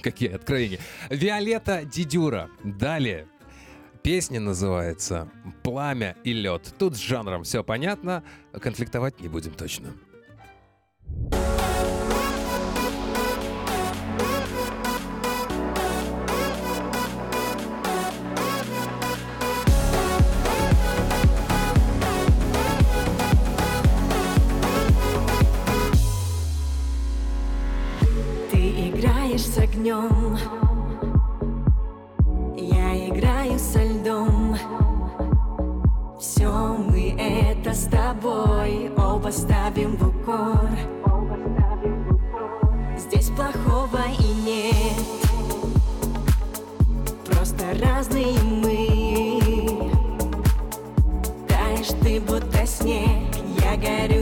Какие 0.02 0.34
откровения. 0.34 0.80
Виолетта 1.10 1.84
Дидюра. 1.84 2.50
Далее. 2.64 3.28
Песня 4.02 4.40
называется 4.40 5.28
«Пламя 5.62 6.16
и 6.24 6.32
лед». 6.32 6.74
Тут 6.76 6.96
с 6.96 6.98
жанром 6.98 7.44
все 7.44 7.62
понятно, 7.62 8.24
конфликтовать 8.52 9.20
не 9.20 9.28
будем 9.28 9.52
точно. 9.52 9.92
Огнем, 29.82 30.38
я 32.56 33.08
играю 33.08 33.58
со 33.58 33.82
льдом. 33.82 34.56
Все 36.20 36.48
мы 36.48 37.16
это 37.18 37.74
с 37.74 37.88
тобой 37.88 38.92
оба 38.96 39.30
ставим 39.30 39.96
в 39.96 40.08
укор. 40.08 40.70
Здесь 42.96 43.30
плохого 43.30 44.02
и 44.20 44.34
нет, 44.44 45.02
просто 47.26 47.64
разные 47.84 48.38
мы. 48.44 49.90
Таешь 51.48 51.88
ты 52.02 52.20
будто 52.20 52.64
снег, 52.66 53.34
я 53.60 53.76
горю 53.76 54.21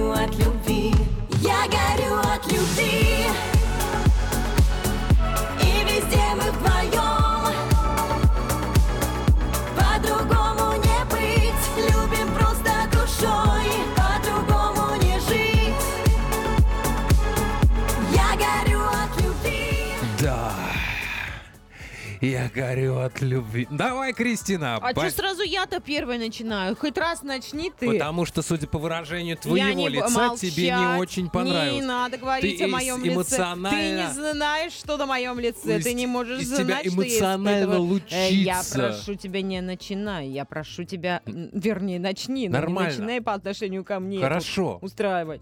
Я 22.21 22.51
горю 22.55 22.99
от 22.99 23.23
любви. 23.23 23.67
Давай, 23.71 24.13
Кристина. 24.13 24.77
А 24.77 24.93
ба- 24.93 25.09
что 25.09 25.11
сразу 25.11 25.43
я-то 25.43 25.81
первой 25.81 26.19
начинаю? 26.19 26.77
Хоть 26.77 26.99
раз 26.99 27.23
начни 27.23 27.71
ты. 27.71 27.87
Потому 27.93 28.27
что, 28.27 28.43
судя 28.43 28.67
по 28.67 28.79
выражению 28.79 29.37
Я 29.37 29.41
твоего 29.43 29.89
лица, 29.89 30.37
тебе 30.37 30.67
не 30.67 30.73
молчать. 30.73 31.01
очень 31.01 31.31
понравилось. 31.31 31.81
Не 31.81 31.87
надо 31.87 32.19
говорить 32.19 32.59
Ты 32.59 32.65
о 32.65 32.69
моем 32.69 32.97
эс- 32.97 33.05
лице. 33.05 33.07
Ты 33.07 33.15
эмоционально- 33.15 34.07
не 34.09 34.13
знаешь, 34.13 34.73
что 34.73 34.99
на 34.99 35.07
моем 35.07 35.41
лице. 35.41 35.79
Из- 35.79 35.85
Ты 35.85 35.95
не 35.95 36.07
можешь 36.07 36.43
из 36.43 36.49
знать, 36.49 36.61
тебя 36.67 36.79
что 36.81 36.89
я 36.89 36.95
эмоционально 36.95 37.65
испытываю. 37.65 38.03
Э, 38.11 38.31
Я 38.33 38.57
лучится. 38.59 38.79
прошу 38.79 39.15
тебя, 39.15 39.41
не 39.41 39.61
начинай. 39.63 40.29
Я 40.29 40.45
прошу 40.45 40.85
тебя, 40.85 41.23
вернее, 41.25 41.99
начни. 42.01 42.49
но 42.51 42.57
не 42.57 42.61
Нормально. 42.61 42.91
начинай 42.91 43.21
по 43.23 43.33
отношению 43.33 43.83
ко 43.83 43.99
мне. 43.99 44.21
Хорошо. 44.21 44.79
устраивать. 44.83 45.41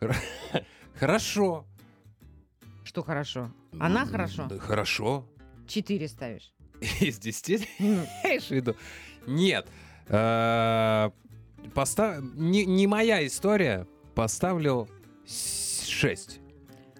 Хорошо. 0.98 1.64
Что 2.82 3.02
хорошо? 3.04 3.50
Она 3.78 4.06
хорошо? 4.06 4.46
да, 4.48 4.58
Хорошо. 4.58 5.24
Четыре 5.66 6.08
ставишь. 6.08 6.52
Из 7.00 7.18
10 7.18 7.68
Ну, 7.78 7.86
имеешь 8.24 8.44
в 8.44 8.50
виду? 8.50 8.76
Нет. 9.26 9.66
Э, 10.08 11.10
поста- 11.74 12.20
Не 12.34 12.64
не 12.66 12.86
моя 12.86 13.26
история. 13.26 13.86
Поставлю 14.14 14.88
6. 15.26 16.40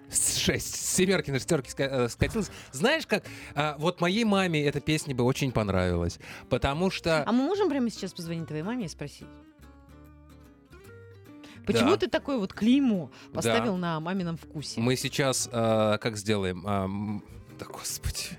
Шесть. 0.09 0.75
С 0.75 0.95
семерки 0.95 1.31
на 1.31 1.37
шестерки 1.37 1.71
э, 1.77 2.07
скатилась. 2.09 2.49
Знаешь 2.71 3.05
как? 3.05 3.23
а, 3.55 3.75
вот 3.77 3.99
моей 4.01 4.23
маме 4.23 4.63
эта 4.65 4.79
песня 4.79 5.13
бы 5.13 5.23
очень 5.25 5.51
понравилась. 5.51 6.17
Потому 6.49 6.89
что... 6.89 7.23
А 7.23 7.31
мы 7.33 7.43
можем 7.43 7.69
прямо 7.69 7.89
сейчас 7.89 8.13
позвонить 8.13 8.47
твоей 8.47 8.63
маме 8.63 8.85
и 8.85 8.87
спросить? 8.87 9.27
Почему 11.65 11.91
Да. 11.91 11.97
ты 11.97 12.07
такой 12.07 12.37
вот 12.37 12.53
клеймо 12.53 13.11
Да. 13.29 13.35
поставил 13.35 13.75
на 13.75 13.99
мамином 13.99 14.37
вкусе? 14.37 14.79
Мы 14.79 14.95
сейчас 14.95 15.49
э, 15.51 15.97
как 15.99 16.15
сделаем? 16.17 16.65
М, 16.65 17.23
Да, 17.59 17.65
господи. 17.65 18.37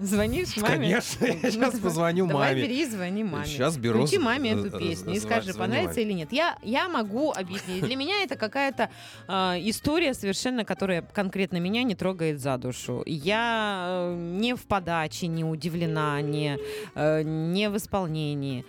Звонишь 0.00 0.56
маме? 0.56 0.76
Конечно, 0.76 1.24
я 1.26 1.50
сейчас 1.50 1.78
позвоню 1.78 2.26
Давай 2.26 2.54
маме. 2.54 2.62
бери, 2.66 2.84
звони 2.86 3.24
маме. 3.24 3.46
Сейчас 3.46 3.76
беру, 3.76 3.98
Включи 4.06 4.18
маме 4.18 4.52
эту 4.52 4.70
з- 4.70 4.78
песню 4.78 5.14
и 5.14 5.20
скажи, 5.20 5.54
понравится 5.54 6.00
или 6.00 6.12
нет. 6.12 6.32
Я, 6.32 6.58
я 6.62 6.88
могу 6.88 7.32
объяснить. 7.32 7.84
Для 7.84 7.96
меня 7.96 8.22
это 8.22 8.36
какая-то 8.36 8.90
а, 9.28 9.56
история 9.58 10.14
совершенно, 10.14 10.64
которая 10.64 11.02
конкретно 11.02 11.58
меня 11.58 11.82
не 11.82 11.94
трогает 11.94 12.40
за 12.40 12.58
душу. 12.58 13.02
Я 13.06 13.86
э, 13.88 14.14
не 14.16 14.54
в 14.54 14.62
подаче, 14.66 15.26
не 15.26 15.44
удивлена, 15.44 16.20
не, 16.20 16.58
э, 16.94 17.22
не 17.22 17.68
в 17.70 17.76
исполнении. 17.76 18.64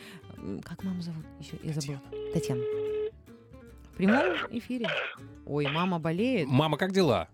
Как 0.64 0.84
маму 0.84 1.02
зовут? 1.02 1.26
Еще 1.40 1.54
я 1.64 1.74
забыла. 1.74 2.02
Татьяна. 2.34 2.62
В 3.92 3.98
прямом 3.98 4.24
эфире. 4.52 4.88
Ой, 5.46 5.68
мама 5.68 5.98
болеет. 6.00 6.48
Мама, 6.48 6.78
как 6.78 6.92
дела? 6.92 7.28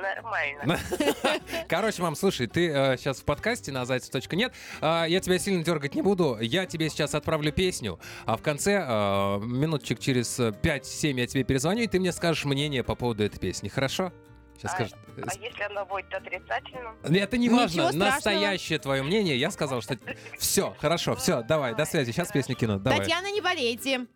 Нормально. 0.00 0.78
Короче, 1.68 2.02
мам, 2.02 2.14
слушай, 2.14 2.46
ты 2.46 2.68
сейчас 2.98 3.20
в 3.20 3.24
подкасте 3.24 3.72
на 3.72 3.84
зайцев.нет. 3.84 4.52
А, 4.80 5.04
я 5.04 5.20
тебя 5.20 5.38
сильно 5.38 5.62
дергать 5.64 5.94
не 5.94 6.02
буду. 6.02 6.38
Я 6.40 6.66
тебе 6.66 6.88
сейчас 6.88 7.14
отправлю 7.14 7.52
песню, 7.52 7.98
а 8.24 8.36
в 8.36 8.42
конце, 8.42 8.84
а, 8.86 9.38
минуточек 9.38 9.98
через 9.98 10.38
э, 10.38 10.48
5-7 10.50 11.20
я 11.20 11.26
тебе 11.26 11.44
перезвоню, 11.44 11.82
и 11.82 11.86
ты 11.86 11.98
мне 12.00 12.12
скажешь 12.12 12.44
мнение 12.44 12.82
по 12.84 12.94
поводу 12.94 13.24
этой 13.24 13.38
песни. 13.38 13.68
Хорошо? 13.68 14.12
Сейчас 14.56 14.72
А- 14.72 14.74
скажешь. 14.74 14.92
А 15.16 15.34
если 15.40 15.62
оно 15.62 15.84
будет 15.86 16.12
отрицательным? 16.12 16.96
Это 17.02 17.38
не 17.38 17.48
важно. 17.48 17.92
Настоящее 17.92 18.78
твое 18.78 19.02
мнение. 19.02 19.36
Я 19.36 19.50
сказал, 19.50 19.82
что... 19.82 19.96
Все, 20.38 20.74
хорошо, 20.78 21.16
все, 21.16 21.42
давай, 21.42 21.74
до 21.74 21.84
связи. 21.84 22.12
Сейчас 22.12 22.30
песню 22.30 22.54
кину. 22.54 22.78
Давай. 22.78 23.00
Татьяна, 23.00 23.30
не 23.30 23.40
болейте. 23.40 24.06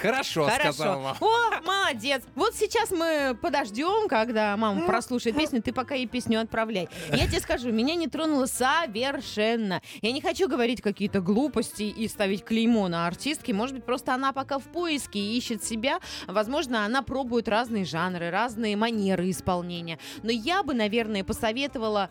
Хорошо, 0.00 0.48
сказал 0.48 1.00
мама. 1.00 1.16
О, 1.20 1.60
молодец. 1.60 2.22
Вот 2.34 2.54
сейчас 2.54 2.90
мы 2.90 3.36
подождем, 3.40 4.08
когда 4.08 4.56
мама 4.56 4.86
прослушает 4.86 5.36
песню, 5.36 5.62
ты 5.62 5.72
пока 5.72 5.94
ей 5.94 6.06
песню 6.06 6.40
отправляй. 6.40 6.88
Я 7.12 7.26
тебе 7.26 7.40
скажу, 7.40 7.70
меня 7.70 7.94
не 7.94 8.08
тронуло 8.08 8.46
совершенно. 8.46 9.82
Я 10.00 10.12
не 10.12 10.22
хочу 10.22 10.48
говорить 10.48 10.80
какие-то 10.80 11.20
глупости 11.20 11.82
и 11.82 12.08
ставить 12.08 12.44
клеймо 12.44 12.88
на 12.88 13.06
артистке. 13.06 13.52
Может 13.52 13.76
быть, 13.76 13.84
просто 13.84 14.14
она 14.14 14.32
пока 14.32 14.58
в 14.58 14.64
поиске 14.64 15.18
и 15.18 15.36
ищет 15.36 15.62
себя. 15.62 16.00
Возможно, 16.26 16.86
она 16.86 17.02
пробует 17.02 17.48
разные 17.48 17.84
жанры, 17.84 18.30
разные 18.30 18.76
манеры 18.76 19.28
исполнения. 19.30 19.98
Но 20.22 20.30
я 20.30 20.62
бы, 20.62 20.72
наверное, 20.72 21.24
посоветовала 21.24 22.08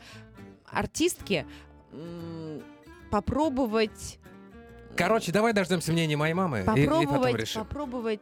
артистке 0.67 1.47
попробовать 3.09 4.19
Короче, 4.95 5.31
давай 5.31 5.53
дождемся 5.53 5.91
мнения 5.91 6.15
моей 6.17 6.33
мамы 6.33 6.59
и- 6.59 6.62
и, 6.62 6.65
потом 6.65 7.05
попробовать, 7.05 7.35
решим. 7.41 7.62
попробовать 7.63 8.19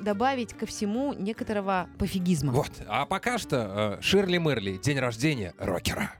добавить 0.00 0.52
ко 0.54 0.66
всему 0.66 1.12
некоторого 1.12 1.88
пофигизма. 1.98 2.52
Вот. 2.52 2.70
А 2.88 3.06
пока 3.06 3.38
что 3.38 3.96
э, 3.98 4.02
Ширли 4.02 4.38
Мырли, 4.38 4.76
день 4.76 4.98
рождения 4.98 5.54
рокера. 5.58 6.10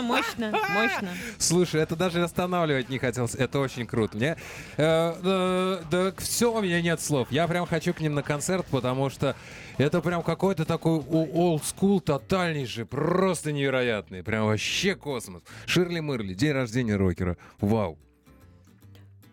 Мощно, 0.00 0.50
мощно, 0.50 0.68
мощно. 0.70 1.08
Слушай, 1.38 1.82
это 1.82 1.96
даже 1.96 2.22
останавливать 2.22 2.88
не 2.88 2.98
хотелось. 2.98 3.34
Это 3.34 3.58
очень 3.58 3.86
круто. 3.86 4.16
Мне, 4.16 4.36
э, 4.76 5.14
э, 5.22 5.82
да, 5.90 6.12
все, 6.18 6.52
у 6.52 6.62
меня 6.62 6.80
нет 6.80 7.00
слов. 7.00 7.28
Я 7.30 7.46
прям 7.48 7.66
хочу 7.66 7.92
к 7.92 8.00
ним 8.00 8.14
на 8.14 8.22
концерт, 8.22 8.64
потому 8.70 9.10
что 9.10 9.36
это 9.76 10.00
прям 10.00 10.22
какой-то 10.22 10.64
такой 10.64 11.00
school 11.00 12.00
тотальнейший, 12.00 12.86
просто 12.86 13.52
невероятный. 13.52 14.22
Прям 14.22 14.46
вообще 14.46 14.94
космос. 14.94 15.42
Ширли 15.66 16.00
Мырли, 16.00 16.34
день 16.34 16.52
рождения 16.52 16.96
рокера. 16.96 17.36
Вау. 17.60 17.98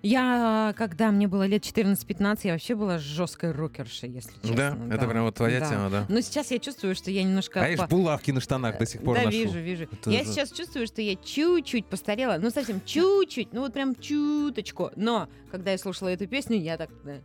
Я, 0.02 0.74
когда 0.78 1.12
мне 1.12 1.28
было 1.28 1.46
лет 1.46 1.64
14-15, 1.64 2.40
я 2.44 2.54
вообще 2.54 2.74
была 2.76 2.98
жесткой 3.00 3.52
рокершей, 3.52 4.10
если 4.10 4.32
честно. 4.42 4.56
Да? 4.56 4.96
Это 4.96 5.08
прям 5.08 5.26
вот 5.26 5.36
твоя 5.36 5.60
Да. 5.60 5.70
тема, 5.70 5.90
да? 5.90 6.06
Но 6.08 6.22
сейчас 6.22 6.52
я 6.52 6.60
чувствую, 6.60 6.96
что 6.96 7.12
я 7.12 7.22
немножко... 7.24 7.62
А 7.62 7.68
я 7.68 7.76
ж 7.76 7.80
по- 7.82 7.88
булавки 7.88 8.32
на 8.32 8.40
штанах 8.40 8.78
до 8.78 8.86
сих 8.86 9.02
пор 9.04 9.18
да, 9.18 9.24
ношу. 9.24 9.38
вижу, 9.38 9.60
вижу. 9.60 9.84
Это 9.92 10.10
я 10.10 10.20
же- 10.24 10.32
сейчас 10.32 10.52
чувствую, 10.54 10.88
что 10.88 11.02
я 11.02 11.16
чуть-чуть 11.18 11.86
постарела, 11.88 12.38
ну 12.40 12.50
совсем 12.50 12.80
чуть-чуть, 12.86 13.52
ну 13.52 13.60
вот 13.62 13.74
прям 13.74 13.94
чуточку. 13.96 14.92
Но 14.96 15.28
когда 15.52 15.72
я 15.72 15.78
слушала 15.78 16.08
эту 16.08 16.28
песню, 16.28 16.58
я 16.58 16.78
так 16.78 16.90
да, 17.04 17.16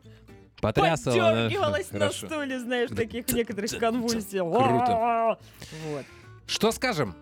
Потрясала. 0.60 1.16
да? 1.16 1.30
подергивалась 1.30 1.92
на 1.92 1.98
Хорошо. 2.00 2.26
стуле, 2.26 2.58
знаешь, 2.58 2.90
в 2.90 2.96
таких 2.96 3.28
некоторых 3.32 3.70
конвульсиях. 3.78 4.44
Круто. 4.52 5.38
Вот. 5.90 6.04
Что 6.46 6.72
скажем 6.72 7.14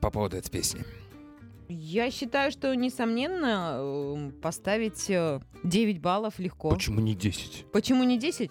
по 0.00 0.10
поводу 0.10 0.36
этой 0.36 0.50
песни? 0.50 0.82
Я 1.76 2.10
считаю, 2.10 2.50
что, 2.52 2.74
несомненно, 2.74 3.76
эм, 3.78 4.30
поставить 4.32 5.10
э, 5.10 5.40
9 5.64 6.00
баллов 6.00 6.38
легко. 6.38 6.70
Почему 6.70 7.00
не 7.00 7.14
10? 7.14 7.66
Почему 7.72 8.04
не 8.04 8.18
10? 8.18 8.50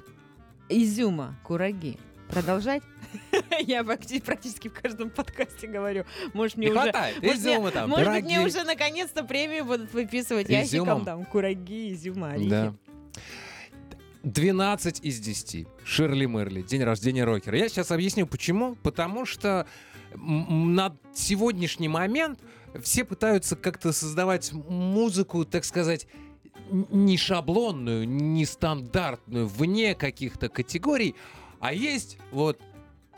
Изюма, 0.69 1.39
кураги. 1.43 1.97
Продолжать? 2.29 2.81
Я 3.59 3.81
практи- 3.81 4.21
практически 4.23 4.67
в 4.67 4.73
каждом 4.73 5.09
подкасте 5.09 5.67
говорю. 5.67 6.05
Может, 6.33 6.57
мне 6.57 6.67
Не 6.67 6.71
уже... 6.73 6.81
хватает. 6.81 7.21
может, 7.21 7.41
мне- 7.41 7.53
Изюма 7.53 7.71
там, 7.71 7.89
Может 7.89 8.11
быть, 8.11 8.23
мне 8.25 8.41
уже 8.45 8.63
наконец-то 8.63 9.23
премию 9.23 9.65
будут 9.65 9.93
выписывать 9.93 10.47
Изюмом? 10.47 10.61
ящиком 10.61 11.05
там 11.05 11.25
кураги, 11.25 11.93
изюма, 11.93 12.31
орехи. 12.31 12.49
Да. 12.49 12.73
12 14.23 15.01
из 15.03 15.19
10. 15.19 15.67
Ширли 15.83 16.25
Мерли. 16.25 16.61
День 16.61 16.83
рождения 16.83 17.23
рокера. 17.25 17.57
Я 17.57 17.67
сейчас 17.67 17.91
объясню, 17.91 18.25
почему. 18.25 18.75
Потому 18.75 19.25
что 19.25 19.67
на 20.15 20.95
сегодняшний 21.13 21.89
момент 21.89 22.39
все 22.81 23.03
пытаются 23.03 23.55
как-то 23.55 23.91
создавать 23.93 24.51
музыку, 24.53 25.45
так 25.45 25.65
сказать, 25.65 26.07
не 26.69 27.17
шаблонную, 27.17 28.07
не 28.07 28.45
стандартную, 28.45 29.47
вне 29.47 29.95
каких-то 29.95 30.49
категорий, 30.49 31.15
а 31.59 31.73
есть 31.73 32.17
вот 32.31 32.59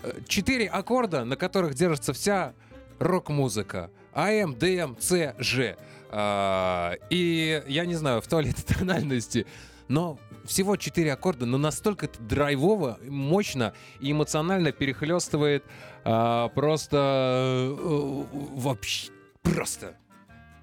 э, 0.04 0.20
четыре 0.28 0.68
аккорда, 0.68 1.26
на 1.26 1.36
которых 1.36 1.74
держится 1.76 2.14
вся 2.14 2.54
рок-музыка. 3.00 3.92
АМ, 4.14 4.58
ДМ, 4.58 4.96
С, 5.00 5.36
Ж. 5.40 5.76
А, 6.10 6.94
И 7.10 7.64
я 7.68 7.86
не 7.86 7.96
знаю, 7.96 8.22
в 8.22 8.28
туалете 8.28 8.64
тональности, 8.68 9.46
но 9.88 10.18
всего 10.46 10.76
четыре 10.78 11.14
аккорда, 11.14 11.46
но 11.46 11.58
настолько 11.58 12.06
это 12.06 12.22
драйвово, 12.22 13.00
мощно 13.08 13.74
и 14.00 14.12
эмоционально 14.12 14.72
перехлестывает 14.72 15.64
а, 16.04 16.50
просто 16.50 17.76
э, 17.78 18.26
вообще 18.54 19.12
просто 19.54 19.96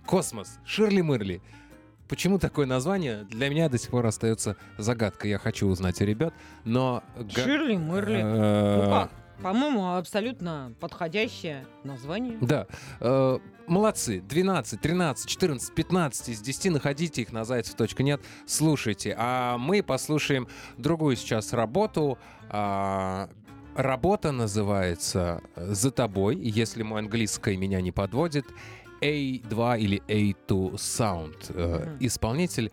космос. 0.06 0.58
Ширли 0.64 1.00
Мырли. 1.00 1.40
Почему 2.08 2.38
такое 2.38 2.66
название? 2.66 3.24
Для 3.24 3.48
меня 3.48 3.68
до 3.68 3.78
сих 3.78 3.90
пор 3.90 4.04
остается 4.06 4.56
загадкой. 4.76 5.30
Я 5.30 5.38
хочу 5.38 5.66
узнать 5.66 6.00
у 6.02 6.04
ребят, 6.04 6.34
но... 6.64 7.02
га- 7.16 7.42
Ширли, 7.42 7.76
Мырли. 7.76 8.20
Э, 8.22 8.82
Ну 8.84 8.90
как? 8.90 9.10
По-моему, 9.42 9.94
абсолютно 9.96 10.72
подходящее 10.78 11.66
название. 11.84 12.36
Да. 12.40 12.66
Э, 13.00 13.38
молодцы. 13.66 14.20
12, 14.20 14.80
13, 14.80 15.28
14, 15.28 15.74
15 15.74 16.28
из 16.28 16.40
10. 16.40 16.72
Находите 16.72 17.22
их 17.22 17.32
на 17.32 17.44
зайцев.нет. 17.44 18.20
Слушайте. 18.46 19.14
А 19.18 19.56
мы 19.56 19.82
послушаем 19.82 20.46
другую 20.76 21.16
сейчас 21.16 21.52
работу. 21.54 22.18
А, 22.50 23.30
Работа 23.74 24.32
называется 24.32 25.40
«За 25.56 25.90
тобой», 25.90 26.36
если 26.36 26.82
мой 26.82 27.00
английский 27.00 27.56
меня 27.56 27.80
не 27.80 27.90
подводит. 27.90 28.44
A2 29.00 29.78
или 29.80 30.02
A2 30.06 30.74
Sound. 30.74 31.36
Э, 31.48 31.86
Мгм. 31.86 31.96
Исполнитель. 32.00 32.70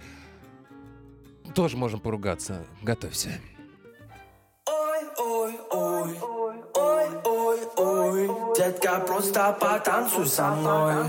Тоже 1.56 1.78
можем 1.78 2.00
поругаться. 2.00 2.66
Готовься. 2.84 3.30
Ой, 4.68 5.00
ой, 5.18 5.54
ой, 5.72 6.16
ой, 6.76 7.08
ой, 7.24 7.60
ой, 7.78 8.56
детка, 8.58 9.00
просто 9.08 9.58
потанцуй 9.60 10.28
со 10.28 10.54
мной. 10.54 11.06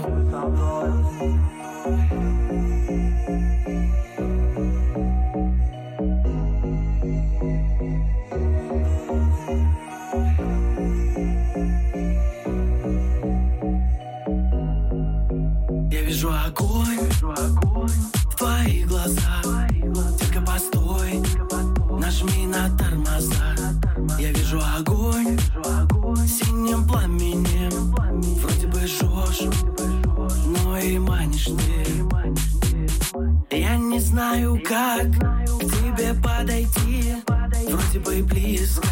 Вроде 37.93 38.05
бы 38.05 38.23
близко, 38.23 38.87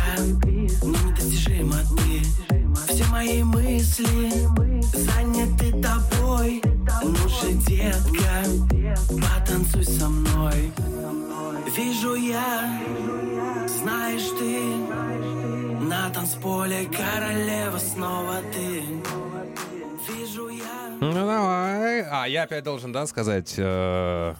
но 0.82 0.88
недостижимо 1.08 1.76
ты. 1.96 2.92
Все 2.92 3.04
мои 3.04 3.44
мысли 3.44 4.32
заняты 4.92 5.70
тобой. 5.80 6.60
Ну 7.04 7.28
же, 7.28 7.52
детка, 7.52 8.42
потанцуй 9.22 9.84
со 9.84 10.08
мной. 10.08 10.72
Вижу 11.76 12.16
я, 12.16 12.82
знаешь 13.68 14.28
ты, 14.36 14.74
на 15.84 16.10
танцполе 16.10 16.86
королева 16.86 17.78
снова 17.78 18.38
ты. 18.52 18.82
Вижу 20.12 20.48
я. 20.48 20.96
Ну 21.00 21.12
давай. 21.12 22.02
А 22.02 22.24
я 22.26 22.42
опять 22.42 22.64
должен, 22.64 22.90
да, 22.90 23.06
сказать? 23.06 23.54
э, 23.58 24.34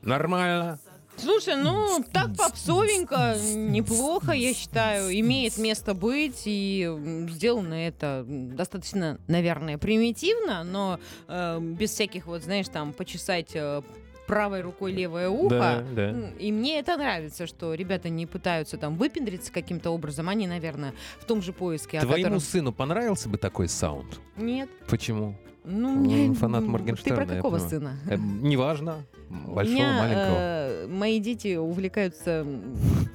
Нормально. 0.00 0.78
Слушай, 1.20 1.56
ну 1.56 2.04
так 2.12 2.36
попсовенько, 2.36 3.36
неплохо, 3.54 4.32
я 4.32 4.54
считаю, 4.54 5.10
имеет 5.20 5.58
место 5.58 5.94
быть, 5.94 6.42
и 6.44 6.88
сделано 7.30 7.74
это 7.74 8.24
достаточно, 8.26 9.18
наверное, 9.26 9.78
примитивно, 9.78 10.64
но 10.64 10.98
э, 11.26 11.58
без 11.60 11.90
всяких 11.92 12.26
вот, 12.26 12.42
знаешь, 12.42 12.68
там 12.68 12.92
почесать 12.92 13.50
э, 13.54 13.82
правой 14.26 14.60
рукой 14.60 14.92
левое 14.92 15.28
ухо. 15.28 15.84
да. 15.92 16.10
М, 16.10 16.34
И 16.38 16.52
мне 16.52 16.78
это 16.78 16.96
нравится, 16.96 17.46
что 17.46 17.74
ребята 17.74 18.08
не 18.10 18.26
пытаются 18.26 18.76
там 18.76 18.96
выпендриться 18.96 19.52
каким-то 19.52 19.90
образом, 19.90 20.28
они, 20.28 20.46
наверное, 20.46 20.92
в 21.18 21.24
том 21.24 21.42
же 21.42 21.52
поиске, 21.52 22.00
Твоему 22.00 22.24
котором... 22.24 22.40
сыну 22.40 22.72
понравился 22.72 23.28
бы 23.28 23.38
такой 23.38 23.68
саунд? 23.68 24.20
Нет, 24.36 24.68
Почему? 24.88 25.36
Ну, 25.68 25.94
мне- 25.96 26.34
фанат 26.34 26.64
Моргенштерна, 26.64 27.20
Ты 27.22 27.26
про 27.26 27.36
какого 27.36 27.58
сына? 27.58 27.96
Э, 28.08 28.16
неважно. 28.16 29.04
Большого, 29.46 29.74
меня, 29.76 29.92
маленького. 29.98 30.36
э, 30.38 30.86
мои 30.88 31.20
дети 31.20 31.56
увлекаются 31.56 32.46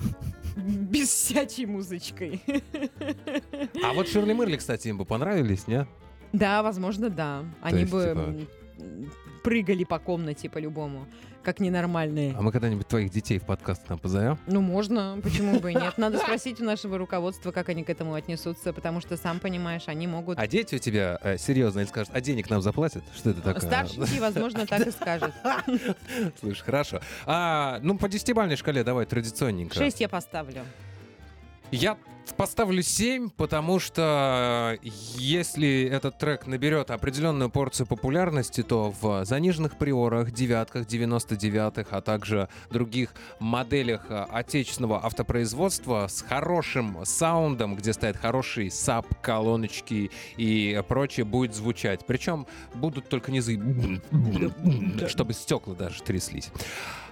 бесячей 0.55 1.65
музычкой. 1.65 2.41
А 3.83 3.93
вот 3.93 4.07
Ширли 4.07 4.33
Мырли, 4.33 4.57
кстати, 4.57 4.87
им 4.89 4.97
бы 4.97 5.05
понравились, 5.05 5.67
не? 5.67 5.87
Да, 6.31 6.63
возможно, 6.63 7.09
да. 7.09 7.43
Они 7.61 7.81
есть, 7.81 7.91
бы 7.91 8.47
типа- 8.77 8.83
прыгали 9.43 9.83
по 9.83 9.99
комнате 9.99 10.49
по-любому, 10.49 11.05
как 11.43 11.59
ненормальные. 11.59 12.33
А 12.37 12.41
мы 12.41 12.51
когда-нибудь 12.51 12.87
твоих 12.87 13.11
детей 13.11 13.37
в 13.37 13.43
подкаст 13.43 13.89
нам 13.89 13.99
позовем? 13.99 14.39
Ну, 14.47 14.61
можно, 14.61 15.19
почему 15.21 15.59
бы 15.59 15.71
и 15.71 15.75
нет. 15.75 15.93
Надо 15.97 16.17
спросить 16.17 16.61
у 16.61 16.63
нашего 16.63 16.97
руководства, 16.97 17.51
как 17.51 17.69
они 17.69 17.83
к 17.83 17.89
этому 17.89 18.13
отнесутся, 18.13 18.71
потому 18.73 19.01
что, 19.01 19.17
сам 19.17 19.39
понимаешь, 19.39 19.83
они 19.87 20.07
могут... 20.07 20.39
А 20.39 20.47
дети 20.47 20.75
у 20.75 20.79
тебя 20.79 21.19
э, 21.21 21.37
серьезно 21.37 21.81
или 21.81 21.87
скажут, 21.87 22.11
а 22.15 22.21
денег 22.21 22.49
нам 22.49 22.61
заплатят? 22.61 23.03
Что 23.15 23.31
это 23.31 23.41
такое? 23.41 23.61
Старшенький, 23.61 24.19
возможно, 24.19 24.65
так 24.65 24.87
и 24.87 24.91
скажет. 24.91 25.33
Слышь, 26.39 26.61
хорошо. 26.61 27.01
А, 27.25 27.79
ну, 27.83 27.97
по 27.97 28.07
десятибалльной 28.07 28.55
шкале 28.55 28.83
давай 28.83 29.05
традиционненько. 29.05 29.75
Шесть 29.75 29.99
я 29.99 30.07
поставлю. 30.07 30.63
Я 31.73 31.97
Поставлю 32.37 32.81
7, 32.81 33.29
потому 33.29 33.79
что 33.79 34.77
если 34.81 35.83
этот 35.83 36.17
трек 36.17 36.47
наберет 36.47 36.89
определенную 36.89 37.49
порцию 37.49 37.85
популярности, 37.85 38.63
то 38.63 38.93
в 39.01 39.25
заниженных 39.25 39.77
приорах, 39.77 40.31
девятках, 40.31 40.87
99-х, 40.87 41.95
а 41.95 42.01
также 42.01 42.47
других 42.71 43.13
моделях 43.39 44.05
а, 44.09 44.27
отечественного 44.31 45.05
автопроизводства 45.05 46.07
с 46.07 46.21
хорошим 46.21 46.99
саундом, 47.03 47.75
где 47.75 47.91
стоят 47.91 48.17
хорошие 48.17 48.71
сап, 48.71 49.05
колоночки 49.21 50.09
и 50.37 50.81
прочее, 50.87 51.25
будет 51.25 51.53
звучать. 51.53 52.05
Причем 52.07 52.47
будут 52.73 53.09
только 53.09 53.31
низы, 53.31 53.59
чтобы 55.07 55.33
стекла 55.33 55.75
даже 55.75 56.01
тряслись. 56.01 56.51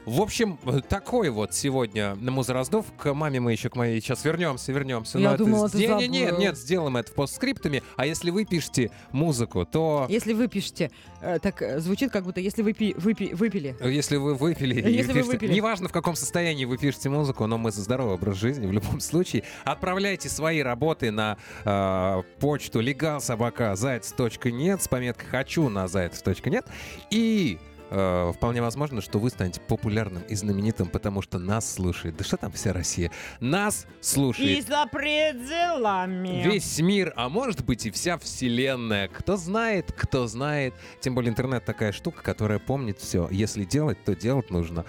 В 0.05 0.19
общем, 0.21 0.57
такой 0.89 1.29
вот 1.29 1.53
сегодня 1.53 2.15
музыраздов. 2.15 2.85
К 2.97 3.13
маме 3.13 3.39
мы 3.39 3.51
еще 3.51 3.69
к 3.69 3.75
моей 3.75 4.01
сейчас 4.01 4.25
вернемся, 4.25 4.71
вернемся. 4.71 5.19
Я 5.19 5.29
Но 5.29 5.35
это 5.35 5.43
думала, 5.45 5.69
ты 5.69 5.77
сде- 5.77 6.07
не, 6.07 6.21
Нет, 6.21 6.39
нет, 6.39 6.57
сделаем 6.57 6.97
это 6.97 7.11
постскриптами. 7.13 7.83
А 7.97 8.05
если 8.07 8.31
вы 8.31 8.45
пишете 8.45 8.89
музыку, 9.11 9.63
то 9.65 10.07
Если 10.09 10.33
вы 10.33 10.47
пишете, 10.47 10.89
э, 11.21 11.37
так 11.39 11.61
э, 11.61 11.79
звучит, 11.79 12.11
как 12.11 12.23
будто 12.23 12.39
если 12.39 12.63
вы 12.63 12.73
пи- 12.73 12.93
выпи- 12.97 13.35
выпили. 13.35 13.75
если 13.83 14.15
вы 14.17 14.33
выпили, 14.33 14.73
Если 14.75 15.11
вы 15.11 15.19
пишете- 15.19 15.31
выпили. 15.33 15.53
неважно 15.53 15.87
в 15.87 15.91
каком 15.91 16.15
состоянии 16.15 16.65
вы 16.65 16.77
пишете 16.79 17.09
музыку, 17.09 17.45
но 17.45 17.59
мы 17.59 17.71
за 17.71 17.81
здоровый 17.81 18.15
образ 18.15 18.37
жизни 18.37 18.65
в 18.65 18.71
любом 18.71 18.99
случае. 19.01 19.43
Отправляйте 19.65 20.29
свои 20.29 20.61
работы 20.61 21.11
на 21.11 21.37
э, 21.63 22.23
почту 22.39 22.81
legalsobaka.zayц.нет 22.81 24.81
с 24.81 24.87
пометкой 24.87 25.27
«хочу» 25.29 25.69
на 25.69 25.87
зайцев.нет 25.87 26.65
и 27.09 27.59
э, 27.91 28.31
вполне 28.35 28.61
возможно, 28.61 29.01
что 29.01 29.19
вы 29.19 29.29
станете 29.29 29.61
популярным 29.61 30.23
и 30.23 30.35
знаменитым, 30.35 30.87
потому 30.87 31.21
что 31.21 31.37
нас 31.37 31.71
слушает. 31.73 32.17
Да 32.17 32.23
что 32.23 32.37
там 32.37 32.51
вся 32.51 32.73
Россия? 32.73 33.11
Нас 33.39 33.85
слушает 33.99 34.57
И 34.57 34.61
за 34.61 34.87
пределами. 34.87 36.41
Весь 36.43 36.79
мир, 36.79 37.13
а 37.15 37.29
может 37.29 37.63
быть 37.63 37.85
и 37.85 37.91
вся 37.91 38.17
вселенная. 38.17 39.07
Кто 39.07 39.37
знает, 39.37 39.91
кто 39.91 40.25
знает. 40.27 40.73
Тем 41.01 41.13
более 41.13 41.31
интернет 41.31 41.65
такая 41.65 41.91
штука, 41.91 42.23
которая 42.23 42.59
помнит 42.59 42.99
все. 42.99 43.27
Если 43.29 43.65
делать, 43.65 44.03
то 44.03 44.15
делать 44.15 44.49
нужно 44.49 44.85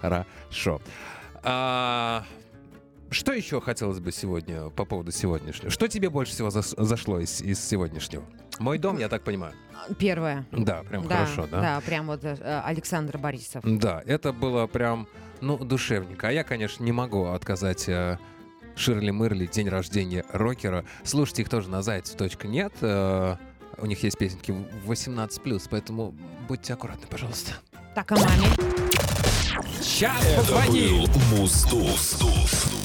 хорошо. 0.00 0.82
А, 1.44 2.24
что 3.10 3.32
еще 3.32 3.60
хотелось 3.60 4.00
бы 4.00 4.10
сегодня 4.10 4.70
по 4.70 4.84
поводу 4.84 5.12
сегодняшнего? 5.12 5.70
Что 5.70 5.88
тебе 5.88 6.08
больше 6.10 6.32
всего 6.32 6.50
зашло 6.50 7.20
из, 7.20 7.40
из 7.40 7.62
сегодняшнего? 7.62 8.24
Мой 8.62 8.78
дом, 8.78 8.98
я 8.98 9.08
так 9.08 9.22
понимаю. 9.22 9.54
Первое. 9.98 10.46
Да, 10.52 10.84
прям 10.84 11.08
да, 11.08 11.16
хорошо, 11.16 11.46
да? 11.50 11.60
Да, 11.60 11.80
прям 11.80 12.06
вот 12.06 12.24
э, 12.24 12.62
Александр 12.64 13.18
Борисов. 13.18 13.64
Да, 13.64 14.00
это 14.06 14.32
было 14.32 14.68
прям, 14.68 15.08
ну, 15.40 15.58
душевненько. 15.58 16.28
А 16.28 16.30
я, 16.30 16.44
конечно, 16.44 16.84
не 16.84 16.92
могу 16.92 17.26
отказать 17.26 17.88
э, 17.88 18.18
Ширли 18.76 19.10
Мырли, 19.10 19.46
день 19.46 19.68
рождения 19.68 20.24
рокера. 20.32 20.84
Слушайте 21.02 21.42
их 21.42 21.48
тоже 21.48 21.68
на 21.68 21.82
зайцев.нет. 21.82 22.72
Э, 22.80 23.36
у 23.78 23.86
них 23.86 24.02
есть 24.04 24.16
песенки 24.16 24.54
18+, 24.86 25.66
поэтому 25.68 26.14
будьте 26.46 26.74
аккуратны, 26.74 27.06
пожалуйста. 27.08 27.54
Так, 27.96 28.12
а 28.12 28.16
маме? 28.16 28.46
Сейчас 29.80 30.24
Это 30.24 30.40
позвони! 30.40 30.88
был 30.88 31.36
Муздув. 31.36 32.81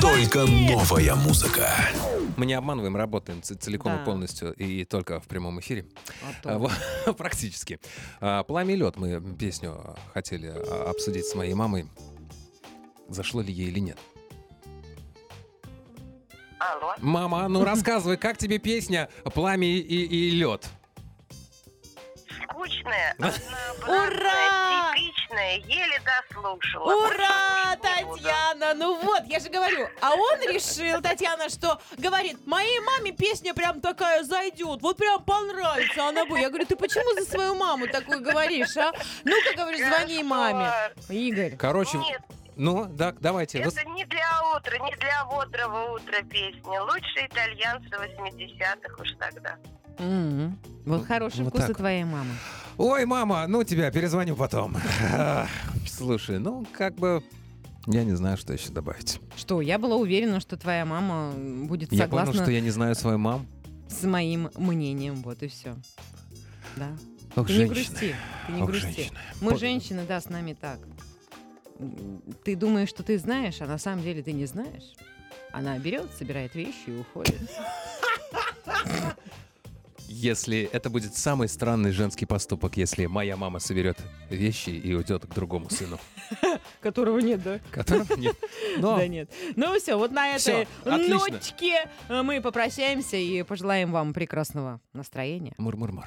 Только 0.00 0.44
новая 0.46 1.14
музыка. 1.16 1.68
Мы 2.36 2.46
не 2.46 2.54
обманываем, 2.54 2.96
работаем 2.96 3.42
целиком 3.42 3.92
Да. 3.96 4.02
и 4.02 4.04
полностью, 4.04 4.52
и 4.54 4.84
только 4.84 5.18
в 5.20 5.26
прямом 5.26 5.58
эфире. 5.60 5.86
А 6.22 6.28
А, 6.30 6.42
то. 6.42 6.58
вот, 6.58 7.16
Практически. 7.18 7.80
А, 8.20 8.42
«Пламя 8.44 8.74
и 8.74 8.76
лед» 8.76 8.96
мы 8.96 9.20
песню 9.36 9.72
а, 9.72 9.96
хотели 10.14 10.46
обсудить 10.88 11.26
с 11.26 11.34
моей 11.34 11.54
мамой. 11.54 11.86
Зашло 13.08 13.42
ли 13.42 13.52
ей 13.52 13.68
или 13.68 13.80
нет. 13.80 13.98
Алло. 16.58 16.94
Мама, 16.98 17.48
ну 17.48 17.64
рассказывай, 17.64 18.16
как 18.16 18.38
тебе 18.38 18.58
песня 18.58 19.08
«Пламя 19.34 19.66
и, 19.66 19.78
и 19.80 20.30
лед»? 20.30 20.68
Скучная, 22.44 23.16
Ура! 23.18 24.92
типичная, 24.94 25.56
еле 25.58 26.00
дослушала. 26.34 27.06
Ура. 27.06 27.76
Татьяна! 27.80 28.74
Ну 28.74 29.00
вот, 29.02 29.22
я 29.26 29.40
же 29.40 29.48
говорю. 29.48 29.88
А 30.00 30.12
он 30.14 30.40
решил, 30.40 31.00
Татьяна, 31.00 31.48
что 31.48 31.80
говорит, 31.98 32.46
моей 32.46 32.80
маме 32.80 33.12
песня 33.12 33.54
прям 33.54 33.80
такая 33.80 34.22
зайдет, 34.24 34.82
вот 34.82 34.96
прям 34.96 35.22
понравится 35.24 36.08
она 36.08 36.24
будет. 36.26 36.42
Я 36.42 36.48
говорю, 36.48 36.66
ты 36.66 36.76
почему 36.76 37.18
за 37.18 37.28
свою 37.28 37.54
маму 37.54 37.86
такую 37.88 38.22
говоришь, 38.22 38.76
а? 38.76 38.92
Ну-ка, 39.24 39.56
говоришь, 39.56 39.86
звони 39.86 40.22
маме. 40.22 40.70
Игорь. 41.08 41.56
Короче, 41.56 41.98
Нет, 41.98 42.22
ну, 42.56 42.86
да, 42.86 43.12
давайте. 43.18 43.58
это 43.58 43.84
не 43.90 44.04
для 44.04 44.28
утра, 44.56 44.78
не 44.78 44.96
для 44.96 45.24
бодрого 45.24 45.94
утра 45.94 46.22
песни. 46.22 46.78
Лучше 46.78 47.26
итальянцы 47.26 47.88
80-х 47.88 49.02
уж 49.02 49.12
тогда. 49.18 49.56
Мгм. 49.98 50.58
Вот 50.86 51.06
хороший 51.06 51.44
вот 51.44 51.50
вкус 51.50 51.64
у 51.64 51.66
так. 51.68 51.76
твоей 51.76 52.04
мамы. 52.04 52.34
Ой, 52.78 53.04
мама, 53.04 53.46
ну 53.46 53.64
тебя 53.64 53.90
перезвоню 53.90 54.34
потом. 54.36 54.76
Слушай, 55.86 56.38
ну, 56.38 56.66
как 56.72 56.94
бы... 56.94 57.22
Я 57.86 58.04
не 58.04 58.12
знаю, 58.14 58.36
что 58.36 58.52
еще 58.52 58.70
добавить. 58.70 59.20
Что, 59.36 59.60
я 59.60 59.78
была 59.78 59.96
уверена, 59.96 60.38
что 60.40 60.56
твоя 60.56 60.84
мама 60.84 61.32
будет 61.66 61.92
Я 61.92 62.04
согласна 62.04 62.32
понял, 62.32 62.44
что 62.44 62.52
я 62.52 62.60
не 62.60 62.70
знаю 62.70 62.94
свою 62.94 63.18
маму. 63.18 63.44
с 63.88 64.04
моим 64.04 64.50
мнением. 64.56 65.16
Вот 65.22 65.42
и 65.42 65.48
все. 65.48 65.74
Да. 66.76 66.90
Ох, 67.34 67.46
Ты 67.48 67.52
не 67.54 67.58
женщины. 67.58 67.74
грусти. 67.74 68.14
Ты 68.46 68.52
не 68.52 68.62
Ох, 68.62 68.68
грусти. 68.70 68.86
женщины. 68.86 69.18
Мы 69.40 69.50
По- 69.52 69.56
женщины, 69.58 70.02
да, 70.06 70.20
с 70.20 70.28
нами 70.28 70.56
так. 70.58 70.78
Ты 72.44 72.54
думаешь, 72.54 72.88
что 72.88 73.02
ты 73.02 73.18
знаешь, 73.18 73.60
а 73.60 73.66
на 73.66 73.78
самом 73.78 74.02
деле 74.04 74.22
ты 74.22 74.32
не 74.32 74.46
знаешь. 74.46 74.94
Она 75.52 75.76
берет, 75.78 76.08
собирает 76.16 76.54
вещи 76.54 76.84
и 76.88 76.96
уходит. 76.98 77.38
Если 80.12 80.68
это 80.72 80.90
будет 80.90 81.16
самый 81.16 81.48
странный 81.48 81.90
женский 81.90 82.26
поступок, 82.26 82.76
если 82.76 83.06
моя 83.06 83.36
мама 83.36 83.60
соберет 83.60 83.98
вещи 84.28 84.68
и 84.68 84.94
уйдет 84.94 85.24
к 85.26 85.34
другому 85.34 85.70
сыну, 85.70 85.98
Которого 86.80 87.18
нет, 87.18 87.42
да? 87.42 87.60
которого 87.70 88.14
нет. 88.16 88.36
Но 88.78 88.96
Да 88.98 89.06
нет. 89.08 89.30
Ну 89.56 89.78
все, 89.78 89.96
вот 89.96 90.12
на 90.12 90.36
этой 90.36 90.66
ночке 91.08 91.88
э, 92.08 92.22
мы 92.22 92.42
попрощаемся 92.42 93.16
и 93.16 93.38
И 93.38 93.42
пожелаем 93.42 93.90
вам 93.90 94.12
прекрасного 94.12 94.80
настроения. 94.92 95.54
мур-мур-мур. 95.56 96.04